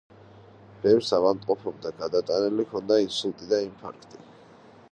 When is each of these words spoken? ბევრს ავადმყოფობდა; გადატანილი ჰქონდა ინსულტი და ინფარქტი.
ბევრს 0.85 1.11
ავადმყოფობდა; 1.17 1.91
გადატანილი 1.99 2.65
ჰქონდა 2.69 2.99
ინსულტი 3.05 3.51
და 3.53 3.61
ინფარქტი. 3.67 4.27